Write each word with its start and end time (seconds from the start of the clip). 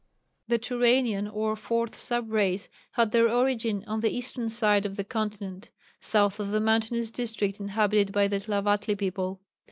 The 0.47 0.57
Turanian 0.57 1.27
or 1.31 1.53
4th 1.53 1.93
sub 1.93 2.31
race 2.31 2.69
had 2.93 3.11
their 3.11 3.29
origin 3.29 3.83
on 3.85 3.99
the 3.99 4.09
eastern 4.09 4.49
side 4.49 4.83
of 4.83 4.97
the 4.97 5.03
continent, 5.03 5.69
south 5.99 6.39
of 6.39 6.49
the 6.49 6.59
mountainous 6.59 7.11
district 7.11 7.59
inhabited 7.59 8.11
by 8.11 8.27
the 8.27 8.37
Tlavatli 8.39 8.97
people. 8.97 9.41